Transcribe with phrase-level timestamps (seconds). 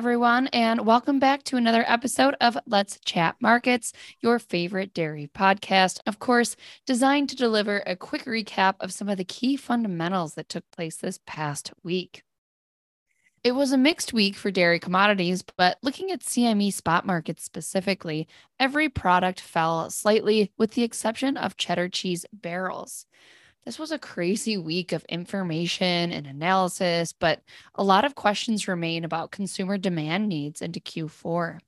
[0.00, 6.00] everyone, and welcome back to another episode of Let's Chat Markets, your favorite dairy podcast.
[6.06, 6.56] Of course,
[6.86, 10.96] designed to deliver a quick recap of some of the key fundamentals that took place
[10.96, 12.22] this past week.
[13.44, 18.26] It was a mixed week for dairy commodities, but looking at CME spot markets specifically,
[18.58, 23.04] every product fell slightly with the exception of cheddar cheese barrels.
[23.66, 27.42] This was a crazy week of information and analysis, but
[27.74, 31.60] a lot of questions remain about consumer demand needs into Q4.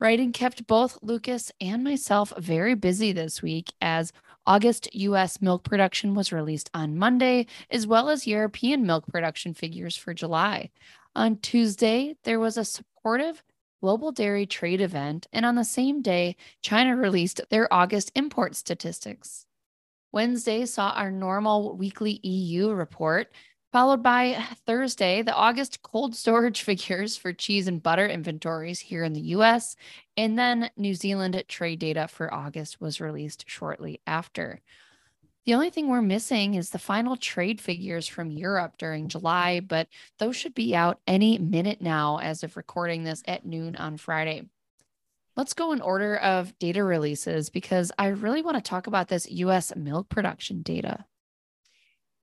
[0.00, 4.12] Writing kept both Lucas and myself very busy this week as
[4.44, 9.96] August US milk production was released on Monday, as well as European milk production figures
[9.96, 10.70] for July.
[11.14, 13.44] On Tuesday, there was a supportive
[13.80, 19.46] global dairy trade event, and on the same day, China released their August import statistics.
[20.14, 23.32] Wednesday saw our normal weekly EU report,
[23.72, 29.12] followed by Thursday, the August cold storage figures for cheese and butter inventories here in
[29.12, 29.74] the US.
[30.16, 34.60] And then New Zealand trade data for August was released shortly after.
[35.46, 39.88] The only thing we're missing is the final trade figures from Europe during July, but
[40.20, 44.44] those should be out any minute now as of recording this at noon on Friday.
[45.36, 49.28] Let's go in order of data releases because I really want to talk about this
[49.30, 51.04] US milk production data.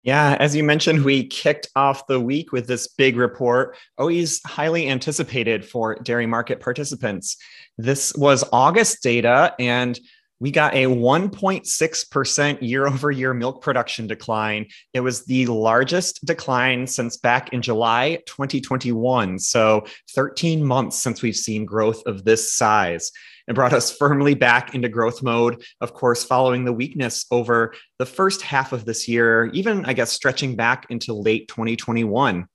[0.03, 4.89] Yeah, as you mentioned, we kicked off the week with this big report, always highly
[4.89, 7.37] anticipated for dairy market participants.
[7.77, 9.99] This was August data, and
[10.41, 14.65] we got a 1.6% year over year milk production decline.
[14.91, 19.37] It was the largest decline since back in July 2021.
[19.37, 23.11] So, 13 months since we've seen growth of this size.
[23.47, 28.05] It brought us firmly back into growth mode, of course, following the weakness over the
[28.07, 32.47] first half of this year, even, I guess, stretching back into late 2021.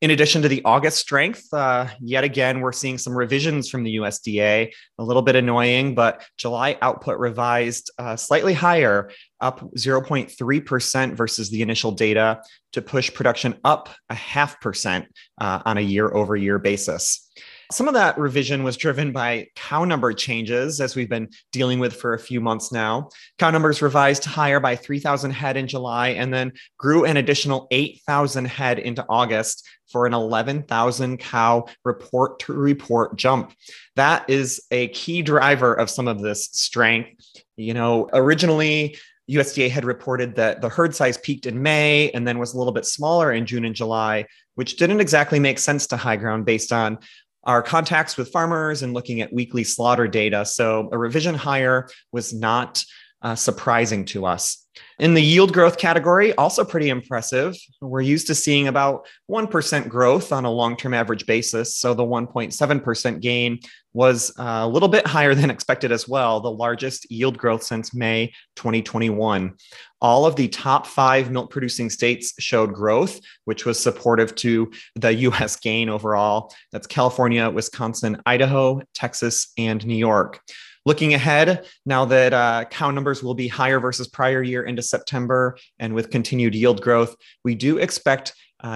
[0.00, 3.96] In addition to the August strength, uh, yet again, we're seeing some revisions from the
[3.96, 9.10] USDA, a little bit annoying, but July output revised uh, slightly higher,
[9.42, 12.40] up 0.3% versus the initial data
[12.72, 15.06] to push production up a half percent
[15.38, 17.30] uh, on a year over year basis.
[17.70, 21.94] Some of that revision was driven by cow number changes, as we've been dealing with
[21.94, 23.10] for a few months now.
[23.38, 28.46] Cow numbers revised higher by 3,000 head in July and then grew an additional 8,000
[28.46, 33.52] head into August for an 11,000 cow report to report jump.
[33.94, 37.24] That is a key driver of some of this strength.
[37.56, 38.98] You know, originally,
[39.30, 42.72] USDA had reported that the herd size peaked in May and then was a little
[42.72, 44.26] bit smaller in June and July,
[44.56, 46.98] which didn't exactly make sense to high ground based on
[47.44, 50.44] our contacts with farmers and looking at weekly slaughter data.
[50.44, 52.84] So a revision higher was not
[53.22, 54.66] uh, surprising to us.
[54.98, 57.56] In the yield growth category, also pretty impressive.
[57.80, 61.76] We're used to seeing about 1% growth on a long term average basis.
[61.76, 63.60] So the 1.7% gain
[63.92, 67.94] was uh, a little bit higher than expected as well, the largest yield growth since
[67.94, 69.54] May 2021.
[70.02, 75.14] All of the top five milk producing states showed growth, which was supportive to the
[75.14, 76.52] US gain overall.
[76.72, 80.40] That's California, Wisconsin, Idaho, Texas, and New York.
[80.86, 85.58] Looking ahead, now that uh, cow numbers will be higher versus prior year into September,
[85.78, 87.14] and with continued yield growth,
[87.44, 88.32] we do expect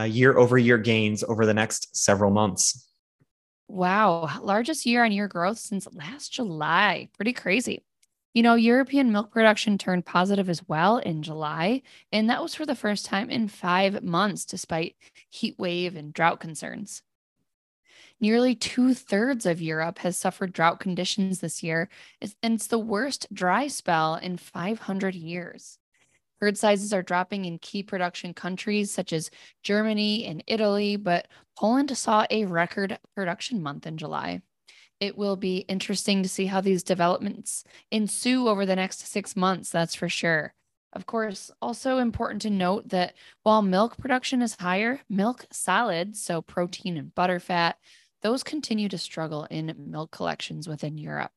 [0.07, 2.89] year over year gains over the next several months.
[3.69, 7.09] Wow, largest year on year growth since last July.
[7.17, 7.83] Pretty crazy.
[8.35, 11.83] You know, European milk production turned positive as well in July,
[12.13, 14.97] and that was for the first time in five months, despite
[15.31, 17.03] heat wave and drought concerns.
[18.21, 21.89] Nearly two thirds of Europe has suffered drought conditions this year,
[22.43, 25.79] and it's the worst dry spell in 500 years.
[26.41, 29.31] Herd sizes are dropping in key production countries such as
[29.63, 34.43] Germany and Italy, but Poland saw a record production month in July.
[35.01, 39.71] It will be interesting to see how these developments ensue over the next six months,
[39.71, 40.55] that's for sure.
[40.93, 46.41] Of course, also important to note that while milk production is higher, milk solids, so
[46.41, 47.77] protein and butter fat,
[48.25, 51.31] those continue to struggle in milk collections within Europe.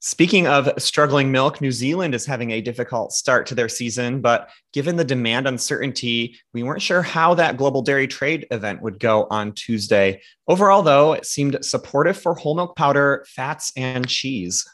[0.00, 4.48] Speaking of struggling milk, New Zealand is having a difficult start to their season, but
[4.72, 9.26] given the demand uncertainty, we weren't sure how that global dairy trade event would go
[9.30, 10.20] on Tuesday.
[10.48, 14.66] Overall, though, it seemed supportive for whole milk powder, fats, and cheese.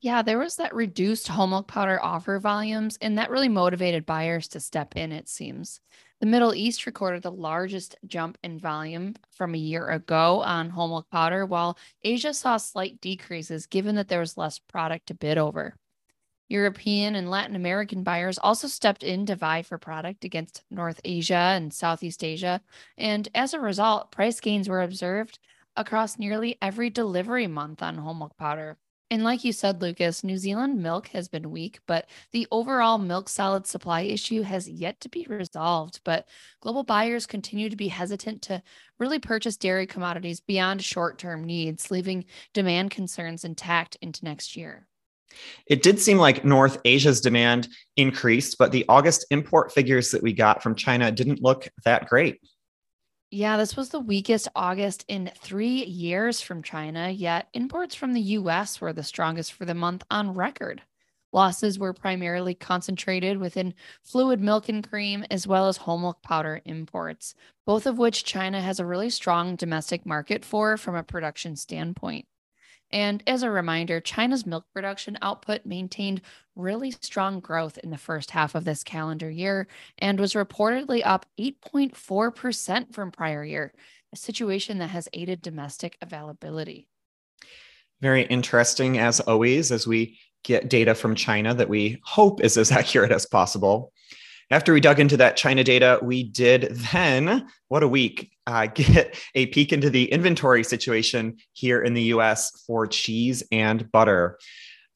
[0.00, 4.48] Yeah, there was that reduced whole milk powder offer volumes, and that really motivated buyers
[4.48, 5.80] to step in, it seems.
[6.22, 11.10] The Middle East recorded the largest jump in volume from a year ago on milk
[11.10, 15.74] powder, while Asia saw slight decreases given that there was less product to bid over.
[16.48, 21.34] European and Latin American buyers also stepped in to vie for product against North Asia
[21.34, 22.60] and Southeast Asia.
[22.96, 25.40] And as a result, price gains were observed
[25.74, 28.78] across nearly every delivery month on milk powder.
[29.12, 33.28] And like you said, Lucas, New Zealand milk has been weak, but the overall milk
[33.28, 36.00] solid supply issue has yet to be resolved.
[36.02, 36.26] But
[36.62, 38.62] global buyers continue to be hesitant to
[38.98, 42.24] really purchase dairy commodities beyond short term needs, leaving
[42.54, 44.86] demand concerns intact into next year.
[45.66, 47.68] It did seem like North Asia's demand
[47.98, 52.40] increased, but the August import figures that we got from China didn't look that great.
[53.34, 58.20] Yeah, this was the weakest August in three years from China, yet imports from the
[58.20, 60.82] US were the strongest for the month on record.
[61.32, 66.60] Losses were primarily concentrated within fluid milk and cream, as well as whole milk powder
[66.66, 67.34] imports,
[67.64, 72.26] both of which China has a really strong domestic market for from a production standpoint.
[72.92, 76.20] And as a reminder, China's milk production output maintained
[76.54, 79.66] really strong growth in the first half of this calendar year
[79.98, 83.72] and was reportedly up 8.4% from prior year,
[84.12, 86.86] a situation that has aided domestic availability.
[88.02, 92.72] Very interesting, as always, as we get data from China that we hope is as
[92.72, 93.92] accurate as possible.
[94.52, 99.18] After we dug into that China data, we did then, what a week, uh, get
[99.34, 104.38] a peek into the inventory situation here in the US for cheese and butter.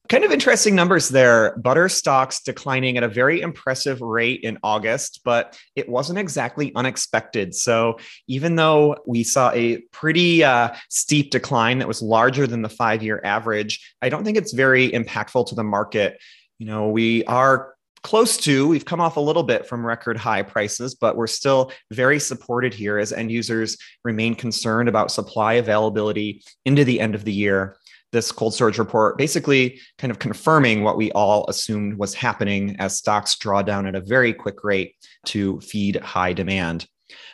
[0.09, 1.57] Kind of interesting numbers there.
[1.57, 7.55] Butter stocks declining at a very impressive rate in August, but it wasn't exactly unexpected.
[7.55, 12.69] So, even though we saw a pretty uh, steep decline that was larger than the
[12.69, 16.21] five year average, I don't think it's very impactful to the market.
[16.59, 20.43] You know, we are close to, we've come off a little bit from record high
[20.43, 26.43] prices, but we're still very supported here as end users remain concerned about supply availability
[26.65, 27.77] into the end of the year.
[28.13, 32.97] This cold storage report basically kind of confirming what we all assumed was happening as
[32.97, 34.95] stocks draw down at a very quick rate
[35.25, 36.87] to feed high demand.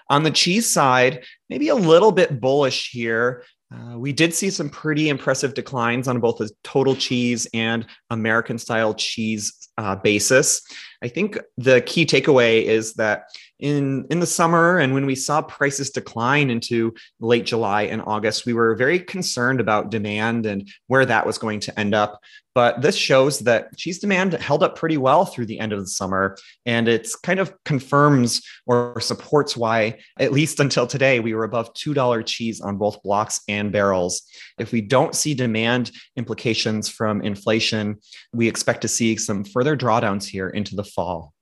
[0.10, 3.44] On the cheese side, maybe a little bit bullish here.
[3.74, 8.58] Uh, we did see some pretty impressive declines on both the total cheese and American
[8.58, 10.62] style cheese uh, basis.
[11.02, 13.24] I think the key takeaway is that
[13.64, 18.46] in in the summer and when we saw prices decline into late July and August,
[18.46, 22.20] we were very concerned about demand and where that was going to end up.
[22.54, 25.88] But this shows that cheese demand held up pretty well through the end of the
[25.88, 26.38] summer.
[26.66, 31.74] And it's kind of confirms or supports why, at least until today, we were above
[31.74, 34.24] $2 cheese on both blocks and barrels.
[34.60, 37.98] If we don't see demand implications from inflation,
[38.34, 41.34] we expect to see some further drawdowns here into the fall.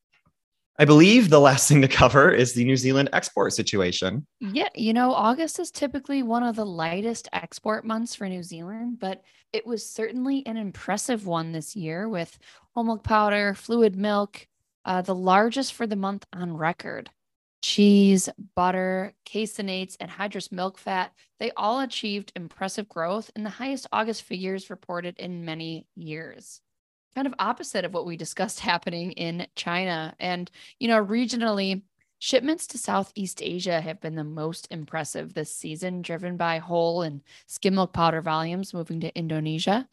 [0.80, 4.26] I believe the last thing to cover is the New Zealand export situation.
[4.40, 8.98] Yeah, you know, August is typically one of the lightest export months for New Zealand,
[9.00, 9.22] but
[9.52, 12.38] it was certainly an impressive one this year with
[12.74, 14.48] whole milk powder, fluid milk,
[14.86, 17.10] uh, the largest for the month on record.
[17.62, 23.88] Cheese, butter, caseinates, and hydrous milk fat, they all achieved impressive growth and the highest
[23.92, 26.62] August figures reported in many years
[27.16, 30.16] kind of opposite of what we discussed happening in China.
[30.20, 30.50] And,
[30.80, 31.82] you know, regionally,
[32.20, 37.22] shipments to Southeast Asia have been the most impressive this season, driven by whole and
[37.48, 39.88] skim milk powder volumes moving to Indonesia.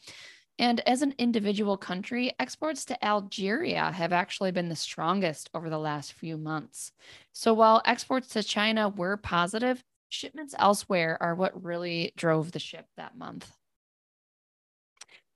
[0.58, 5.78] And as an individual country, exports to Algeria have actually been the strongest over the
[5.78, 6.92] last few months.
[7.32, 12.86] So while exports to China were positive, shipments elsewhere are what really drove the ship
[12.96, 13.57] that month.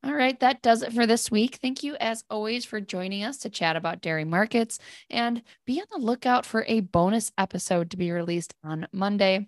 [0.05, 1.57] All right, that does it for this week.
[1.63, 4.81] Thank you, as always, for joining us to chat about dairy markets.
[5.09, 9.47] And be on the lookout for a bonus episode to be released on Monday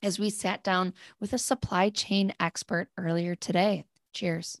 [0.00, 3.86] as we sat down with a supply chain expert earlier today.
[4.12, 4.60] Cheers.